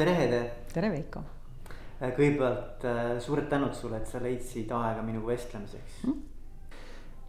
[0.00, 0.38] tere, Hede.
[0.72, 1.20] tere, Veiko.
[2.00, 2.84] kõigepealt
[3.20, 6.14] suured tänud sulle, et sa leidsid aega minuga vestlemiseks mm..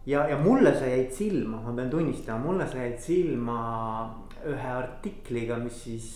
[0.08, 3.58] ja, ja mulle sa jäid silma, ma pean tunnistama, mulle sa jäid silma
[4.48, 6.06] ühe artikliga, mis siis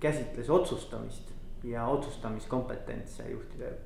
[0.00, 1.34] käsitles otsustamist
[1.68, 3.76] ja otsustamiskompetentse juhtidel.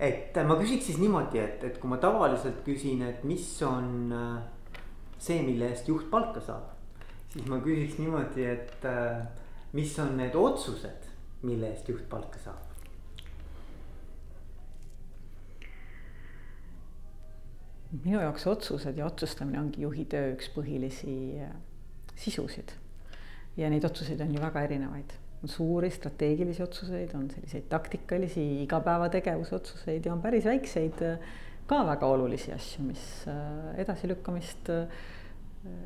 [0.00, 4.08] et ma küsiks siis niimoodi, et, et kui ma tavaliselt küsin, et mis on
[5.20, 6.72] see, mille eest juht palka saab,
[7.36, 8.90] siis ma küsiks niimoodi, et
[9.72, 11.08] mis on need otsused,
[11.42, 12.72] mille eest juht palka saab?
[18.00, 21.52] minu jaoks otsused ja otsustamine ongi juhi töö üks põhilisi äh,
[22.16, 22.72] sisusid.
[23.56, 29.54] ja neid otsuseid on ju väga erinevaid, on suuri strateegilisi otsuseid, on selliseid taktikalisi igapäevategevuse
[29.58, 31.28] otsuseid ja on päris väikseid äh,
[31.68, 34.72] ka väga olulisi asju, mis äh, edasilükkamist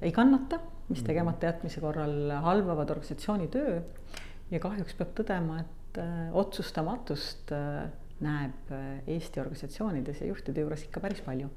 [0.02, 1.06] ei kannata, mis mhm.
[1.06, 3.80] tegemata jätmise korral halvavad organisatsiooni töö.
[4.50, 6.02] ja kahjuks peab tõdema, et
[6.36, 7.52] otsustamatust
[8.20, 8.74] näeb
[9.06, 11.48] Eesti organisatsioonides ja juhtide juures ikka päris palju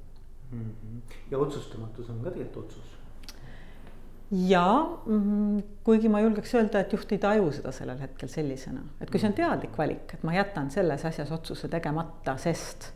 [0.52, 0.60] mm.
[0.60, 1.02] -hmm.
[1.32, 2.98] ja otsustamatus on ka tegelikult otsus.
[4.32, 9.10] ja mm, kuigi ma julgeks öelda, et juht ei taju seda sellel hetkel sellisena, et
[9.10, 9.42] kui see on mhm.
[9.42, 12.94] teadlik valik, et ma jätan selles asjas otsuse tegemata, sest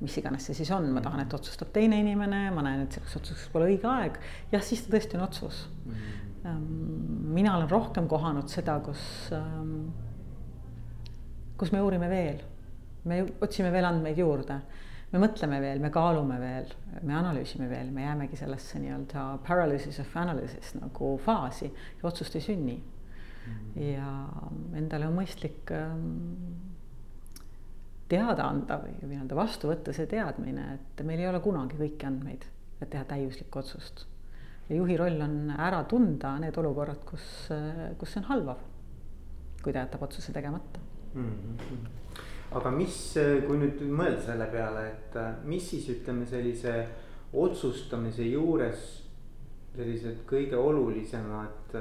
[0.00, 3.16] mis iganes see siis on, ma tahan, et otsustab teine inimene, ma näen, et selleks
[3.20, 4.18] otsuseks pole õige aeg,
[4.52, 5.92] jah, siis ta tõesti on otsus mm.
[5.92, 6.66] -hmm.
[7.38, 9.88] mina olen rohkem kohanud seda, kus, ähm,
[11.56, 12.42] kus me uurime veel,
[13.04, 14.60] me otsime veel andmeid juurde
[15.12, 16.72] me mõtleme veel, me kaalume veel,
[17.06, 22.44] me analüüsime veel, me jäämegi sellesse nii-öelda paralysis of analysis nagu faasi ja otsust ei
[22.44, 23.52] sünni mm.
[23.52, 23.82] -hmm.
[23.82, 26.75] ja endale on mõistlik ähm,
[28.08, 32.46] teada anda või nii-öelda vastu võtta see teadmine, et meil ei ole kunagi kõiki andmeid,
[32.80, 34.06] et teha täiuslikku otsust.
[34.68, 37.26] ja juhi roll on ära tunda need olukorrad, kus,
[37.98, 38.62] kus see on halvav,
[39.62, 40.80] kui ta jätab otsuse tegemata
[41.14, 41.30] mm.
[41.30, 41.94] -hmm
[42.56, 46.86] aga mis, kui nüüd mõelda selle peale, et mis siis ütleme sellise
[47.32, 49.02] otsustamise juures
[49.76, 51.74] sellised kõige olulisemad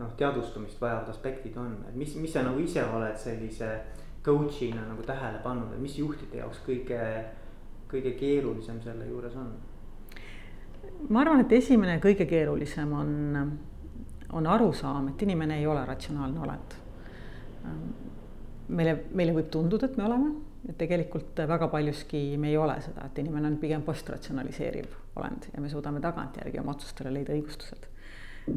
[0.00, 3.70] noh, teadvustamist vajavad aspektid on, et mis, mis sa nagu ise oled sellise
[4.24, 7.00] coach'ina nagu tähele pannud, et mis juhtide jaoks kõige,
[7.90, 9.50] kõige keerulisem selle juures on?
[11.08, 13.10] ma arvan, et esimene kõige keerulisem on,
[14.36, 16.78] on arusaam, et inimene ei ole ratsionaalne olend
[18.70, 20.32] meile, meile võib tunduda, et me oleme,
[20.68, 25.62] et tegelikult väga paljuski me ei ole seda, et inimene on pigem postratsionaliseeriv olend ja
[25.62, 27.88] me suudame tagantjärgi oma otsustele leida õigustused.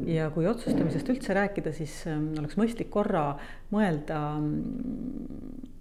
[0.08, 3.34] Ja kui otsustamisest üldse rääkida, siis ähm, oleks mõistlik korra
[3.74, 5.72] mõelda, mm,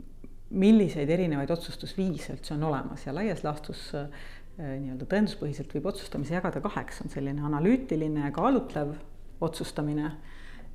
[0.63, 3.07] milliseid erinevaid otsustusviise üldse on olemas.
[3.07, 4.11] Ja laias laastus äh,
[4.59, 8.97] nii-öelda tõenduspõhiselt võib otsustamise jagada kaheks, on selline analüütiline kaalutlev
[9.43, 10.13] otsustamine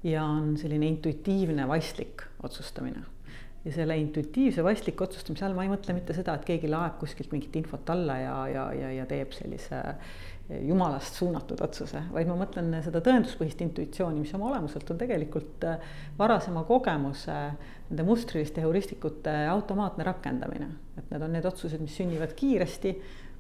[0.05, 3.05] ja on selline intuitiivne vaistlik otsustamine
[3.67, 7.33] ja selle intuitiivse vaistliku otsustamise all ma ei mõtle mitte seda, et keegi laeb kuskilt
[7.35, 9.81] mingit infot alla ja, ja, ja, ja teeb sellise
[10.63, 15.81] jumalast suunatud otsuse, vaid ma mõtlen seda tõenduspõhist intuitsiooni, mis oma olemuselt on tegelikult äh,
[16.19, 17.35] varasema kogemuse,
[17.89, 20.69] nende mustriliste heuristikute automaatne rakendamine.
[20.97, 22.95] et need on need otsused, mis sünnivad kiiresti,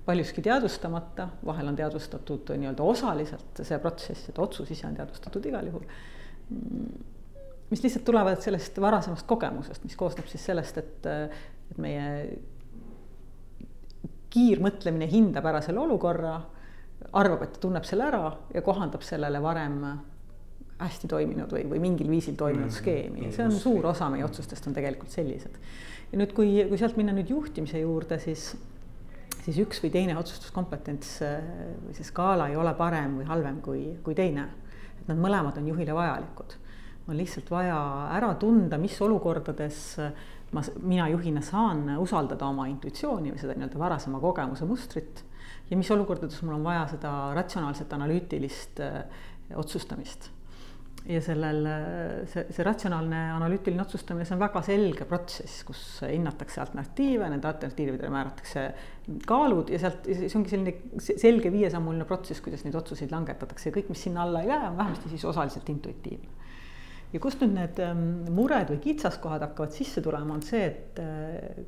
[0.05, 5.71] paljuski teadvustamata, vahel on teadvustatud nii-öelda osaliselt see protsess, et otsus ise on teadvustatud igal
[5.71, 7.15] juhul mm
[7.69, 11.07] mis lihtsalt tulevad sellest varasemast kogemusest, mis koosneb siis sellest, et,
[11.71, 12.05] et meie
[14.33, 16.35] kiirmõtlemine hindab ära selle olukorra,
[17.17, 19.81] arvab, et ta tunneb selle ära ja kohandab sellele varem
[20.77, 24.67] hästi toiminud või, või mingil viisil toiminud mm, skeemi, see on suur osa meie otsustest
[24.69, 25.57] on tegelikult sellised.
[26.11, 28.51] ja nüüd, kui, kui sealt minna nüüd juhtimise juurde, siis,
[29.41, 34.17] siis üks või teine otsustuskompetents või see skaala ei ole parem või halvem kui, kui
[34.17, 34.45] teine.
[35.01, 36.59] et nad mõlemad on juhile vajalikud
[37.07, 37.77] on lihtsalt vaja
[38.17, 39.79] ära tunda, mis olukordades
[40.51, 45.23] ma, mina juhina saan usaldada oma intuitsiooni või seda nii-öelda varasema kogemuse mustrit
[45.69, 48.99] ja mis olukordades mul on vaja seda ratsionaalset analüütilist äh,
[49.55, 50.31] otsustamist.
[51.07, 51.61] ja sellel,
[52.27, 58.09] see, see ratsionaalne analüütiline otsustamine, see on väga selge protsess, kus hinnatakse alternatiive, nende alternatiividele
[58.11, 58.65] määratakse
[59.29, 63.93] kaalud ja sealt, see ongi selline selge viiesammuline protsess, kuidas neid otsuseid langetatakse ja kõik,
[63.93, 66.36] mis sinna alla ei lähe, on vähemasti siis osaliselt intuitiivne
[67.13, 68.05] ja kust nüüd need ähm,
[68.35, 71.65] mured või kitsaskohad hakkavad sisse tulema, on see, et äh,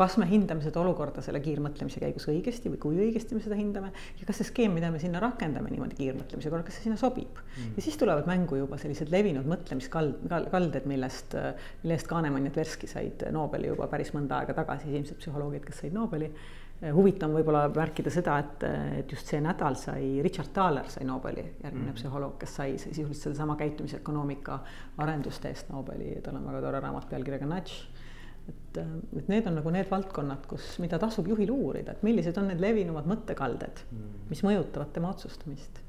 [0.00, 3.90] kas me hindame seda olukorda selle kiirmõtlemise käigus õigesti või kui õigesti me seda hindame
[4.20, 7.36] ja kas see skeem, mida me sinna rakendame niimoodi kiirmõtlemise korral, kas see sinna sobib?
[7.56, 7.74] Mm..
[7.76, 10.24] ja siis tulevad mängu juba sellised levinud mõtlemiskald,
[10.54, 11.36] kalded, millest,
[11.82, 15.82] mille eest Kahnemann ja Tversky said Nobeli juba päris mõnda aega tagasi, esimesed psühholoogid, kes
[15.84, 16.30] said Nobeli
[16.80, 18.62] huvitav on võib-olla märkida seda, et,
[19.02, 21.96] et just see nädal sai Richard Thaler sai Nobeli, järgmine mm.
[21.98, 24.60] psühholoog, kes sai sisuliselt sedasama käitumisökonoomika
[25.04, 28.00] arenduste eest Nobeli, tal on väga tore raamat pealkirjaga Nudge
[28.48, 28.80] et,
[29.20, 32.62] et need on nagu need valdkonnad, kus, mida tasub juhil uurida, et millised on need
[32.62, 35.82] levinumad mõttekalded mm., mis mõjutavad tema otsustamist.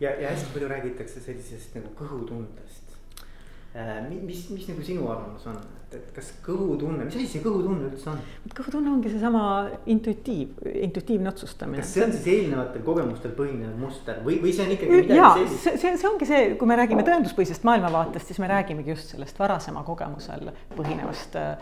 [0.00, 2.85] ja, ja hästi palju räägitakse sellisest nagu kõhutundest.
[3.76, 7.90] Äh, mis, mis nagu sinu arvamus on, et, et kas kõhutunne, mis asi see kõhutunne
[7.90, 8.22] üldse on?
[8.56, 9.42] kõhutunne ongi seesama
[9.92, 10.54] intuitiiv,
[10.86, 11.82] intuitiivne otsustamine.
[11.84, 15.60] kas see on siis eelnevatel kogemustel põhinev muster või, või see on ikkagi midagi sellist?
[15.66, 19.44] see, see, see ongi see, kui me räägime tõenduspõhisest maailmavaatest, siis me räägimegi just sellest
[19.44, 21.56] varasema kogemusel põhinevast Äh,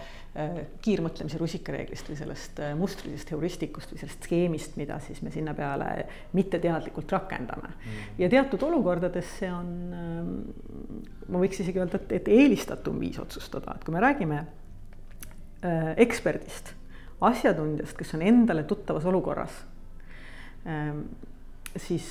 [0.82, 6.08] kiirmõtlemise rusikareeglist või sellest äh, mustrilisest heuristikust või sellest skeemist, mida siis me sinna peale
[6.34, 7.70] mitteteadlikult rakendame.
[7.70, 8.08] Mm..
[8.19, 10.32] ja teatud olukordades see on, ähm,
[11.31, 16.72] ma võiks isegi öelda, et, et eelistatum viis otsustada, et kui me räägime äh, eksperdist,
[17.22, 19.60] asjatundjast, kes on endale tuttavas olukorras,
[20.66, 21.04] ähm,
[21.78, 22.10] siis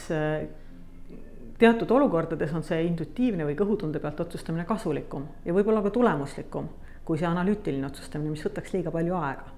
[1.59, 6.71] teatud olukordades on see intuitiivne või kõhutunde pealt otsustamine kasulikum ja võib-olla ka tulemuslikum
[7.05, 9.51] kui see analüütiline otsustamine, mis võtaks liiga palju aega.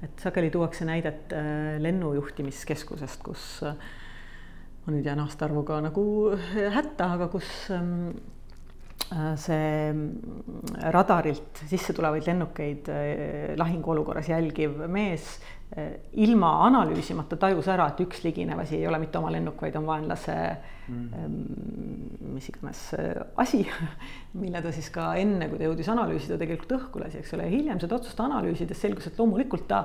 [0.00, 3.76] et sageli tuuakse näidet äh, lennujuhtimiskeskusest, kus äh,
[4.86, 6.04] ma nüüd jään aastaarvuga nagu
[6.56, 8.39] hätta, aga kus ähm, äh,
[9.10, 10.10] see mm,
[10.94, 12.90] radarilt sisse tulevaid lennukeid
[13.58, 15.32] lahinguolukorras jälgiv mees
[16.18, 19.86] ilma analüüsimata tajus ära, et üks liginev asi ei ole mitte oma lennuk, vaid on
[19.86, 20.34] vaenlase
[20.90, 21.36] mm.
[22.34, 23.62] mis iganes äh, asi,
[24.42, 27.80] mille ta siis ka enne, kui ta jõudis analüüsida, tegelikult õhku lasi, eks ole, hiljem
[27.82, 29.84] seda otsust analüüsides selgus, et loomulikult ta,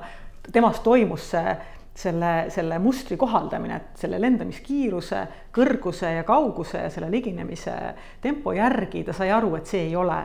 [0.49, 1.55] temas toimus see
[1.95, 5.21] selle, selle mustri kohaldamine, et selle lendamiskiiruse,
[5.55, 7.75] kõrguse ja kauguse ja selle liginemise
[8.21, 10.19] tempo järgi ta sai aru, et see ei ole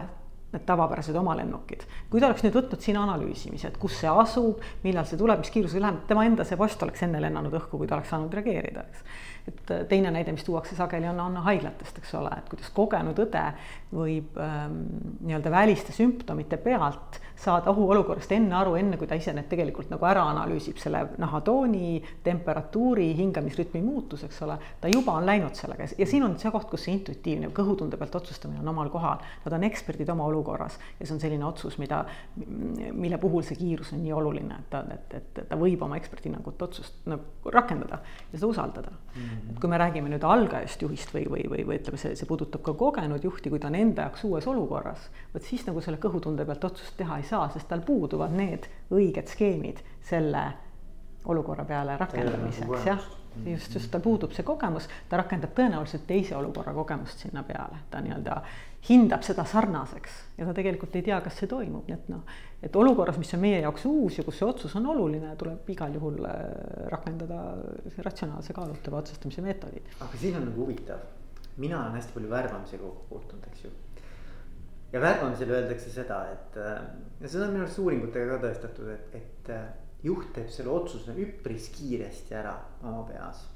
[0.51, 1.85] need tavapärased oma lennukid.
[2.11, 5.53] kui ta oleks nüüd võtnud siin analüüsimise, et kus see asub, millal see tuleb, mis
[5.55, 8.83] kiirusega läheb, tema enda see post oleks enne lennanud õhku, kui ta oleks saanud reageerida,
[8.91, 9.05] eks.
[9.53, 13.23] et äh, teine näide, mis tuuakse sageli, on, on haiglatest, eks ole, et kuidas kogenud
[13.27, 13.45] õde
[13.95, 14.81] võib ähm,
[15.23, 20.07] nii-öelda väliste sümptomite pealt saada ohuolukorrast enne aru, enne kui ta ise need tegelikult nagu
[20.07, 26.09] ära analüüsib, selle nahatooni, temperatuuri, hingamisrütmi muutus, eks ole, ta juba on läinud sellega ja
[26.09, 29.25] siin on see koht, kus see intuitiivne kõhutunde pealt otsustamine on omal kohal.
[29.45, 32.03] Nad on eksperdid oma olukorras ja see on selline otsus, mida,
[32.37, 36.63] mille puhul see kiirus on nii oluline, et ta, et, et ta võib oma eksperthinnangut
[36.69, 39.23] otsust nagu rakendada ja seda usaldada mm.
[39.23, 39.51] -hmm.
[39.51, 42.63] et kui me räägime nüüd algajast juhist või, või, või, või ütleme, see, see puudutab
[42.67, 46.45] ka kogenud juhti, kui ta on enda jaoks uues olukorras, vot siis nagu selle kõhutunde
[46.47, 49.81] pealt otsust teha ei saa, sest tal puuduvad need õiged skeemid
[50.11, 50.44] selle
[51.25, 53.03] olukorra peale rakendamiseks, jah.
[53.47, 58.00] just, just tal puudub see kogemus, ta rakendab tõenäoliselt teise olukorra kogemust sinna peale, ta
[58.03, 58.41] nii-öelda
[58.88, 62.25] hindab seda sarnaseks ja ta tegelikult ei tea, kas see toimub, nii et noh,
[62.65, 65.94] et olukorras, mis on meie jaoks uus ja kus see otsus on oluline, tuleb igal
[65.99, 66.41] juhul äh,
[66.93, 67.43] rakendada
[68.06, 69.93] ratsionaalse kaalutleva otsustamise meetodid.
[70.00, 71.05] aga siin on nagu huvitav,
[71.61, 73.76] mina olen hästi palju värbamisega kokku puutunud, eks ju
[74.93, 76.81] ja värbamisel öeldakse seda, et äh,
[77.21, 79.69] ja seda on minu arust uuringutega ka tõestatud, et, et äh,
[80.07, 83.47] juht teeb selle otsuse üpris kiiresti ära oma peas.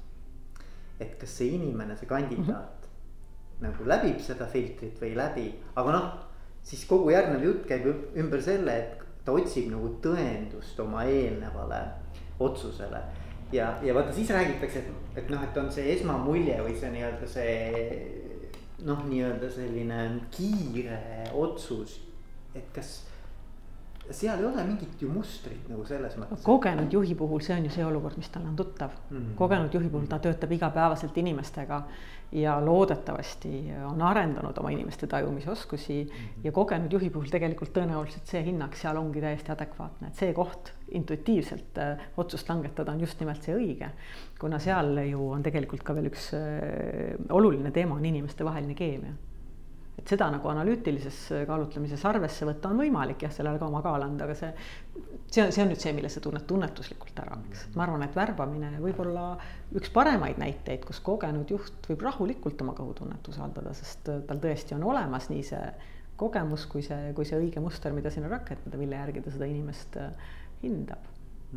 [0.99, 3.63] et kas see inimene, see kandidaat mm -hmm.
[3.65, 6.05] nagu läbib seda filtrit või ei läbi, aga noh,
[6.63, 11.81] siis kogu järgnev jutt käib ümber selle, et ta otsib nagu tõendust oma eelnevale
[12.39, 13.01] otsusele
[13.51, 17.27] ja, ja vaata siis räägitakse, et, et noh, et on see esmamulje või see nii-öelda
[17.27, 18.34] see
[18.83, 19.99] noh, nii-öelda selline
[20.35, 20.99] kiire
[21.33, 21.99] otsus,
[22.55, 23.03] et kas
[24.11, 26.43] seal ei ole mingit ju mustrit nagu selles mõttes.
[26.45, 29.17] kogenud juhi puhul see on ju see olukord, mis talle on tuttav mm.
[29.17, 29.35] -hmm.
[29.35, 31.83] kogenud juhi puhul ta töötab igapäevaselt inimestega
[32.31, 36.09] ja loodetavasti on arendanud oma inimeste tajumisoskusi mm.
[36.09, 36.39] -hmm.
[36.43, 40.73] ja kogenud juhi puhul tegelikult tõenäoliselt see hinnang seal ongi täiesti adekvaatne, et see koht
[40.91, 43.89] intuitiivselt äh, otsust langetada on just nimelt see õige.
[44.39, 49.13] kuna seal ju on tegelikult ka veel üks äh, oluline teema on inimestevaheline keemia
[49.95, 54.27] et seda nagu analüütilises kaalutlemises arvesse võtta on võimalik jah, sellele ka oma kaal anda,
[54.27, 54.51] aga see,
[55.31, 58.17] see on, see on nüüd see, mille sa tunned tunnetuslikult ära, eks, ma arvan, et
[58.17, 59.25] värbamine võib olla
[59.75, 64.87] üks paremaid näiteid, kus kogenud juht võib rahulikult oma kõhutunnet usaldada, sest tal tõesti on
[64.91, 65.65] olemas nii see
[66.19, 69.97] kogemus kui see, kui see õige muster, mida sinna rakendada, mille järgi ta seda inimest
[69.99, 70.31] äh,
[70.63, 71.11] hindab.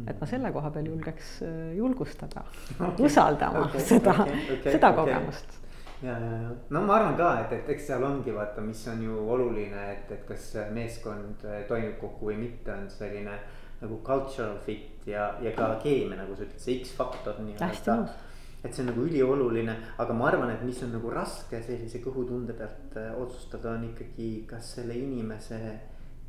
[0.06, 3.06] Et ma selle koha peal julgeks äh, julgustada okay.
[3.06, 5.56] usaldama okay, seda okay, okay, seda kogemust.
[5.56, 5.66] okay
[6.02, 9.02] ja, ja, ja no ma arvan ka, et, et eks seal ongi vaata, mis on
[9.02, 13.34] ju oluline, et, et kas meeskond eh, toimib kokku või mitte, on selline
[13.80, 17.98] nagu cultural fit ja, ja ka keemia, nagu sa ütled, see X-faktor nii-öelda.
[18.64, 22.56] et see on nagu ülioluline, aga ma arvan, et mis on nagu raske sellise kõhutunde
[22.58, 25.60] pealt äh, otsustada, on ikkagi, kas selle inimese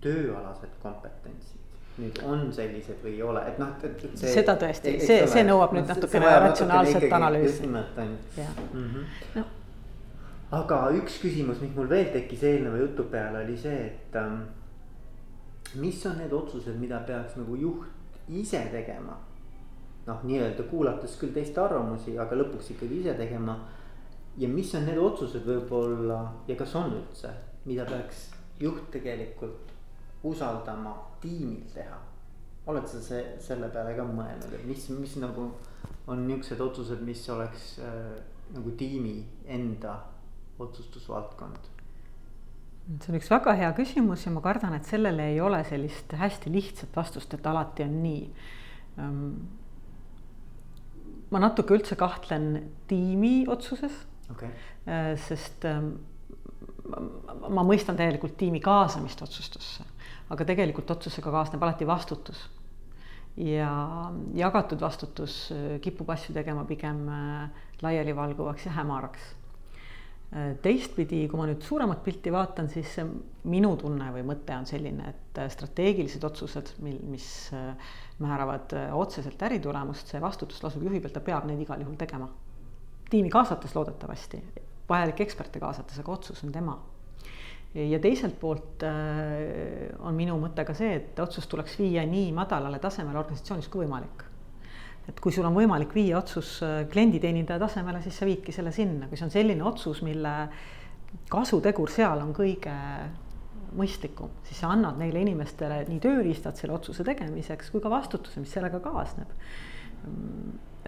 [0.03, 1.57] tööalased kompetentsid
[1.99, 4.33] nüüd on sellised või ei ole, et noh, et, et see.
[4.37, 7.49] seda tõesti, see, see nõuab nüüd natukene ratsionaalset analüüsi.
[7.49, 8.13] just nimelt on
[9.35, 9.47] ju.
[10.49, 14.39] Aga üks küsimus, mis mul veel tekkis eelneva jutu peale, oli see, et ähm,
[15.77, 19.19] mis on need otsused, mida peaks nagu juht ise tegema?
[20.07, 23.59] noh, nii-öelda kuulates küll teiste arvamusi, aga lõpuks ikkagi ise tegema.
[24.41, 27.29] ja mis on need otsused võib-olla ja kas on üldse,
[27.69, 29.69] mida peaks juht tegelikult
[30.25, 32.01] usaldama tiimil teha?
[32.69, 35.51] oled sa see, selle peale ka mõelnud, et mis, mis nagu
[36.09, 38.15] on niuksed otsused, mis oleks äh,
[38.55, 39.93] nagu tiimi enda
[40.59, 41.69] otsustusvaldkond?
[42.97, 46.49] see on üks väga hea küsimus ja ma kardan, et sellele ei ole sellist hästi
[46.53, 48.21] lihtsat vastust, et alati on nii.
[48.97, 49.25] Ehm,
[51.29, 52.55] ma natuke üldse kahtlen
[52.89, 53.93] tiimi otsuses
[54.33, 54.49] okay.,
[54.89, 55.91] äh, sest ehm,
[57.53, 59.85] ma mõistan täielikult tiimi kaasamist otsustusse,
[60.33, 62.47] aga tegelikult otsusega kaasneb alati vastutus.
[63.37, 63.69] ja
[64.35, 69.35] jagatud vastutus äh, kipub asju tegema pigem äh, laialivalguvaks ja hämaraks
[70.61, 72.99] teistpidi, kui ma nüüd suuremat pilti vaatan, siis
[73.49, 77.25] minu tunne või mõte on selline, et äh, strateegilised otsused, mil, mis
[77.57, 82.29] äh, määravad otseselt äritulemust, see vastutus lasub juhi peal, ta peab neid igal juhul tegema.
[83.09, 84.43] tiimi kaasates loodetavasti,
[84.89, 86.77] vajalikke eksperte kaasates, aga otsus on tema.
[87.73, 93.17] ja teiselt poolt on minu mõte ka see, et otsus tuleks viia nii madalale tasemele
[93.17, 94.28] organisatsioonis kui võimalik
[95.09, 99.09] et kui sul on võimalik viia otsus äh, klienditeenindaja tasemele, siis sa viidki selle sinna,
[99.09, 100.35] kui see on selline otsus, mille
[101.31, 102.75] kasutegur seal on kõige
[103.77, 108.53] mõistlikum, siis sa annad neile inimestele nii tööriistad selle otsuse tegemiseks kui ka vastutuse, mis
[108.53, 109.33] sellega kaasneb.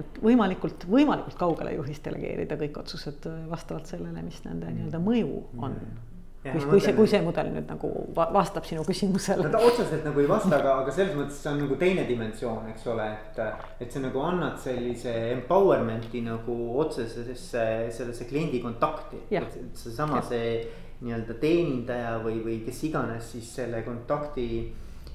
[0.02, 5.44] et võimalikult, võimalikult kaugele juhist delegeerida kõik otsused äh, vastavalt sellele, mis nende nii-öelda mõju
[5.58, 5.76] on.
[5.76, 6.11] Mm
[6.42, 9.46] kui, kui see, kui see mudel nüüd nagu vastab sinu küsimusele.
[9.46, 12.70] no ta otseselt nagu ei vasta, aga, aga selles mõttes see on nagu teine dimensioon,
[12.74, 13.42] eks ole, et.
[13.86, 19.22] et sa nagu annad sellise empowerment'i nagu otsesesse sellesse kliendi kontakti.
[19.30, 20.56] seesama see
[21.02, 24.48] nii-öelda teenindaja või, või kes iganes siis selle kontakti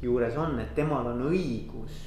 [0.02, 2.00] juures on, et temal on õigus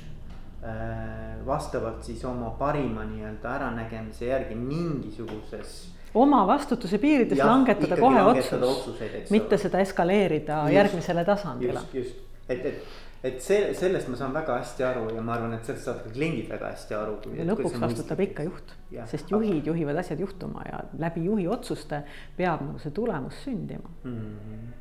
[0.63, 5.79] äh, vastavalt siis oma parima nii-öelda äranägemise järgi mingisuguses
[6.13, 11.83] oma vastutuse piirides ja, langetada kohe otsus, mitte seda eskaleerida just, järgmisele tasandile.
[11.93, 12.97] just, just, et, et,
[13.29, 16.13] et see, sellest ma saan väga hästi aru ja ma arvan, et sellest saavad ka
[16.17, 17.15] kliendid väga hästi aru.
[17.37, 18.75] ja lõpuks vastutab ikka juht,
[19.11, 19.71] sest juhid aga...
[19.71, 22.03] juhivad asjad juhtuma ja läbi juhi otsuste
[22.37, 24.19] peab nagu see tulemus sündima mm.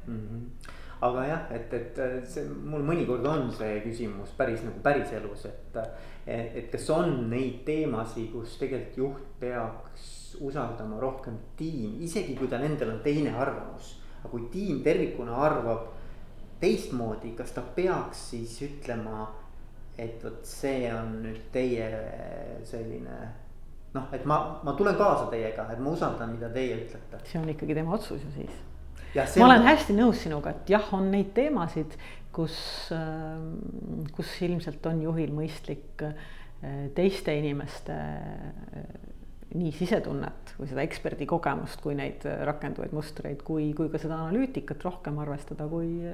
[0.09, 5.79] -hmm aga jah, et, et see mul mõnikord on see küsimus päris nagu päriselus, et,
[6.27, 10.09] et, et kas on neid teemasid, kus tegelikult juht peaks
[10.45, 13.97] usaldama rohkem tiimi, isegi kui tal endal on teine arvamus.
[14.19, 15.93] aga kui tiim tervikuna arvab
[16.61, 19.29] teistmoodi, kas ta peaks siis ütlema,
[19.99, 21.87] et vot see on nüüd teie
[22.67, 23.19] selline
[23.95, 27.23] noh, et ma, ma tulen kaasa teiega, et ma usaldan, mida teie ütlete.
[27.25, 28.59] see on ikkagi tema otsus ju siis.
[29.41, 31.97] Ma olen hästi nõus sinuga, et jah, on neid teemasid,
[32.35, 32.57] kus,
[32.95, 36.19] ähm, kus ilmselt on juhil mõistlik äh,
[36.95, 37.97] teiste inimeste
[39.57, 44.83] nii sisetunnet või seda eksperdi kogemust, kui neid rakenduvaid mustreid, kui, kui ka seda analüütikat
[44.85, 46.13] rohkem arvestada, kui,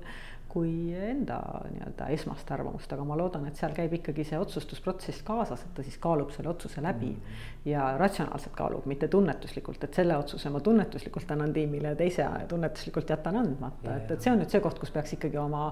[0.54, 5.64] kui enda nii-öelda esmast arvamust, aga ma loodan, et seal käib ikkagi see otsustusprotsess kaasas,
[5.66, 7.10] et ta siis kaalub selle otsuse läbi
[7.66, 13.10] ja ratsionaalselt kaalub, mitte tunnetuslikult, et selle otsuse ma tunnetuslikult annan tiimile ja teise tunnetuslikult
[13.10, 15.64] jätan andmata, et, et see on nüüd see koht, kus peaks ikkagi oma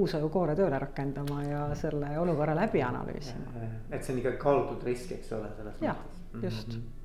[0.00, 3.66] uusajukoore tööle rakendama ja selle olukorra läbi analüüsima.
[3.90, 5.90] et see on ikka kaalutud risk, eks ole, selles mõttes.
[5.90, 6.00] jah,
[6.40, 6.72] just.
[6.72, 6.80] Mm.
[6.80, 6.99] -hmm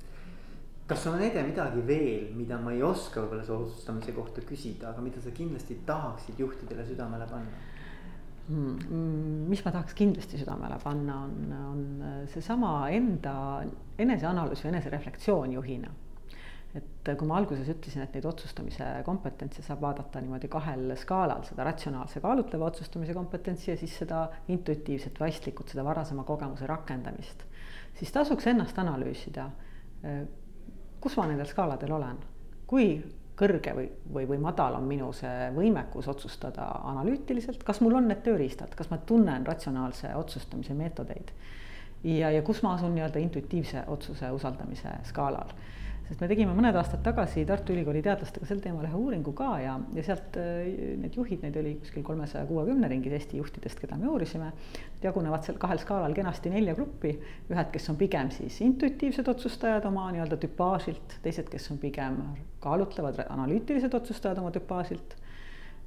[0.86, 5.02] kas on Ede midagi veel, mida ma ei oska võib-olla su otsustamise kohta küsida, aga
[5.02, 7.64] mida sa kindlasti tahaksid juhtidele südamele panna
[8.46, 9.48] hmm.?
[9.50, 13.36] mis ma tahaks kindlasti südamele panna, on, on seesama enda
[13.98, 15.90] eneseanalüüs või enesereflektsioon juhina.
[16.76, 21.64] et kui ma alguses ütlesin, et neid otsustamise kompetentse saab vaadata niimoodi kahel skaalal, seda
[21.66, 27.46] ratsionaalse kaalutleva otsustamise kompetentsi ja siis seda intuitiivset vaistlikut, seda varasema kogemuse rakendamist,
[27.98, 29.50] siis tasuks ennast analüüsida
[31.00, 32.18] kus ma nendel skaaladel olen,
[32.66, 32.88] kui
[33.36, 38.22] kõrge või, või, või madal on minu see võimekus otsustada analüütiliselt, kas mul on need
[38.24, 41.32] tööriistad, kas ma tunnen ratsionaalse otsustamise meetodeid
[42.06, 45.50] ja, ja kus ma asun nii-öelda intuitiivse otsuse usaldamise skaalal
[46.06, 49.74] sest me tegime mõned aastad tagasi Tartu Ülikooli teadlastega sel teemal ühe uuringu ka ja,
[49.96, 50.68] ja sealt äh,
[51.02, 54.52] need juhid, neid oli kuskil kolmesaja kuuekümne ringis Eesti juhtidest, keda me uurisime.
[55.02, 57.16] jagunevad seal kahel skaalal kenasti nelja gruppi,
[57.50, 62.22] ühed, kes on pigem siis intuitiivsed otsustajad oma nii-öelda tüpaažilt, teised, kes on pigem
[62.62, 65.18] kaalutlevad analüütilised otsustajad oma tüpaažilt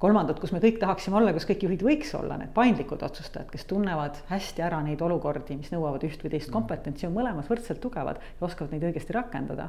[0.00, 3.66] kolmandad, kus me kõik tahaksime olla, kus kõik juhid võiks olla, need paindlikud otsustajad, kes
[3.68, 6.54] tunnevad hästi ära neid olukordi, mis nõuavad üht või teist mm.
[6.56, 9.68] kompetentsi, on mõlemas võrdselt tugevad ja oskavad neid õigesti rakendada.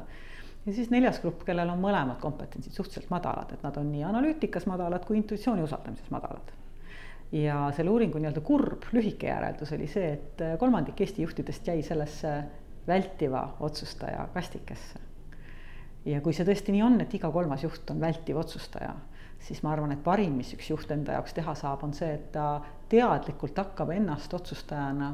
[0.64, 4.66] ja siis neljas grupp, kellel on mõlemad kompetentsid suhteliselt madalad, et nad on nii analüütikas
[4.70, 6.52] madalad kui intuitsiooni usaldamises madalad
[7.32, 12.34] ja selle uuringu nii-öelda kurb lühike järeldus oli see, et kolmandik Eesti juhtidest jäi sellesse
[12.86, 15.00] vältiva otsustaja kastikesse.
[16.04, 18.94] ja kui see tõesti nii on, et iga kolmas juht on vältiv otsustaja
[19.42, 22.28] siis ma arvan, et parim, mis üks juht enda jaoks teha saab, on see, et
[22.34, 22.60] ta
[22.92, 25.12] teadlikult hakkab ennast otsustajana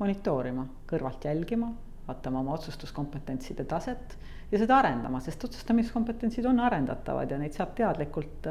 [0.00, 1.70] monitoorima, kõrvalt jälgima,
[2.06, 4.16] vaatama oma otsustuskompetentside taset
[4.50, 8.48] ja seda arendama, sest otsustamiskompetentsid on arendatavad ja neid saab teadlikult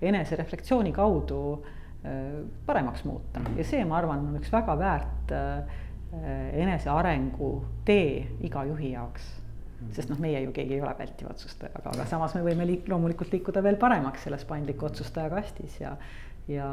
[0.00, 3.42] enesereflektsiooni kaudu äh, paremaks muuta.
[3.56, 5.78] Ja see, ma arvan, on üks väga väärt äh,
[6.64, 7.52] enesearengu
[7.86, 9.28] tee iga juhi jaoks
[9.96, 12.88] sest noh, meie ju keegi ei ole vältiv otsustaja, aga, aga samas me võime liik-,
[12.90, 15.94] loomulikult liikuda veel paremaks selles paindliku otsustaja kastis ja
[16.50, 16.68] ja,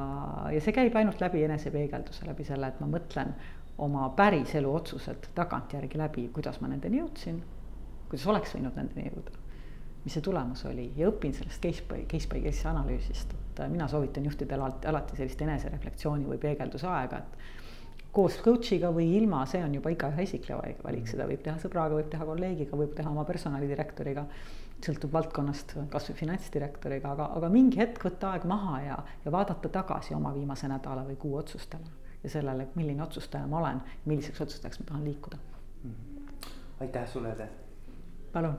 [0.52, 3.34] ja see käib ainult läbi enesepeegelduse, läbi selle, et ma mõtlen
[3.84, 7.42] oma päriselu otsused tagantjärgi läbi, kuidas ma nendeni jõudsin,
[8.10, 9.36] kuidas oleks võinud nendeni jõuda,
[10.06, 10.90] mis see tulemus oli.
[10.98, 15.20] Ja õpin sellest case by case by case analüüsist, et mina soovitan juhtidele alati, alati
[15.20, 17.67] sellist enesereflektsiooni või peegelduse aega, et
[18.18, 22.08] koos coach'iga või ilma, see on juba igaühe isiklik valik, seda võib teha sõbraga, võib
[22.10, 24.26] teha kolleegiga, võib teha oma personalidirektoriga.
[24.86, 30.14] sõltub valdkonnast, kasvõi finantsdirektoriga, aga, aga mingi hetk võtta aeg maha ja, ja vaadata tagasi
[30.14, 31.94] oma viimase nädala või kuu otsustele.
[32.24, 35.38] ja sellele, milline otsustaja ma olen, milliseks otsustajaks ma tahan liikuda.
[36.80, 37.50] aitäh sulle, Ede.
[38.34, 38.58] palun